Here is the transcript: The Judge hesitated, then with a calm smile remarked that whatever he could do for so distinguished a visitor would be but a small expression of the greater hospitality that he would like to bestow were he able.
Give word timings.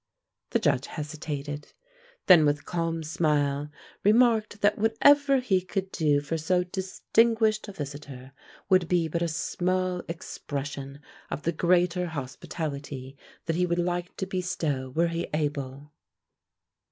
The 0.49 0.57
Judge 0.57 0.87
hesitated, 0.87 1.73
then 2.25 2.43
with 2.43 2.61
a 2.61 2.63
calm 2.63 3.03
smile 3.03 3.69
remarked 4.03 4.61
that 4.61 4.79
whatever 4.79 5.37
he 5.37 5.61
could 5.61 5.91
do 5.91 6.21
for 6.21 6.39
so 6.39 6.63
distinguished 6.63 7.67
a 7.67 7.71
visitor 7.71 8.31
would 8.67 8.87
be 8.87 9.07
but 9.07 9.21
a 9.21 9.27
small 9.27 10.01
expression 10.07 11.01
of 11.29 11.43
the 11.43 11.51
greater 11.51 12.07
hospitality 12.07 13.15
that 13.45 13.55
he 13.55 13.67
would 13.67 13.77
like 13.77 14.17
to 14.17 14.25
bestow 14.25 14.89
were 14.89 15.09
he 15.09 15.27
able. 15.35 15.91